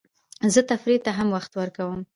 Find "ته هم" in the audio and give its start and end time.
1.05-1.27